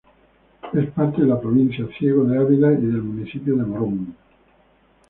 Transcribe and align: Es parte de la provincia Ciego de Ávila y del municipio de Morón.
Es 0.73 0.89
parte 0.93 1.21
de 1.21 1.27
la 1.27 1.39
provincia 1.39 1.87
Ciego 1.99 2.23
de 2.23 2.35
Ávila 2.39 2.71
y 2.71 2.77
del 2.87 3.03
municipio 3.03 3.55
de 3.55 3.65
Morón. 3.65 4.15